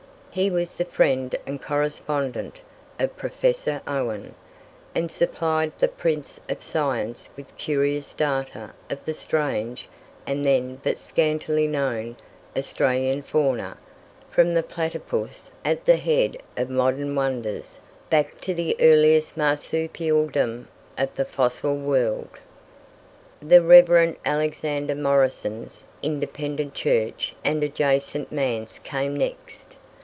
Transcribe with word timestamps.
He 0.33 0.49
was 0.49 0.77
the 0.77 0.85
friend 0.85 1.35
and 1.45 1.61
correspondent 1.61 2.61
of 2.97 3.17
Professor 3.17 3.81
Owen, 3.85 4.33
and 4.95 5.11
supplied 5.11 5.73
the 5.77 5.89
Prince 5.89 6.39
of 6.47 6.61
Science 6.63 7.29
with 7.35 7.53
curious 7.57 8.13
data 8.13 8.71
of 8.89 9.03
the 9.03 9.13
strange, 9.13 9.89
and 10.25 10.45
then 10.45 10.79
but 10.83 10.97
scantily 10.97 11.67
known, 11.67 12.15
Australian 12.55 13.23
fauna, 13.23 13.77
from 14.29 14.53
the 14.53 14.63
platypus, 14.63 15.51
at 15.65 15.83
the 15.83 15.97
head 15.97 16.37
of 16.55 16.69
modern 16.69 17.13
wonders, 17.13 17.79
back 18.09 18.39
to 18.39 18.53
the 18.53 18.77
earliest 18.79 19.35
marsupialdom 19.35 20.69
of 20.97 21.13
the 21.15 21.25
fossil 21.25 21.75
world. 21.75 22.29
The 23.41 23.61
Reverend 23.61 24.15
Alexander 24.25 24.95
Morison's 24.95 25.83
Independent 26.01 26.73
Church 26.73 27.35
and 27.43 27.61
adjacent 27.63 28.31
manse 28.31 28.79
came 28.79 29.17
next. 29.17 29.75